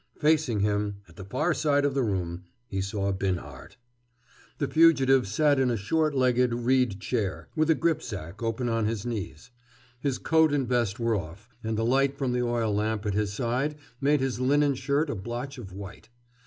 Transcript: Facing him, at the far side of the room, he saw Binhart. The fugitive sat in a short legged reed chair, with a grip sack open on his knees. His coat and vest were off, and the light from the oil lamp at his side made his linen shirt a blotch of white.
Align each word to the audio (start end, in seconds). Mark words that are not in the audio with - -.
Facing 0.19 0.61
him, 0.61 0.95
at 1.07 1.15
the 1.15 1.23
far 1.23 1.53
side 1.53 1.85
of 1.85 1.93
the 1.93 2.01
room, 2.01 2.45
he 2.65 2.81
saw 2.81 3.11
Binhart. 3.11 3.77
The 4.57 4.67
fugitive 4.67 5.27
sat 5.27 5.59
in 5.59 5.69
a 5.69 5.77
short 5.77 6.15
legged 6.15 6.55
reed 6.55 6.99
chair, 6.99 7.49
with 7.55 7.69
a 7.69 7.75
grip 7.75 8.01
sack 8.01 8.41
open 8.41 8.67
on 8.67 8.87
his 8.87 9.05
knees. 9.05 9.51
His 9.99 10.17
coat 10.17 10.53
and 10.53 10.67
vest 10.67 10.99
were 10.99 11.15
off, 11.15 11.49
and 11.63 11.77
the 11.77 11.85
light 11.85 12.17
from 12.17 12.31
the 12.31 12.41
oil 12.41 12.73
lamp 12.73 13.05
at 13.05 13.13
his 13.13 13.31
side 13.31 13.75
made 14.01 14.21
his 14.21 14.39
linen 14.39 14.73
shirt 14.73 15.07
a 15.07 15.13
blotch 15.13 15.59
of 15.59 15.71
white. 15.71 16.09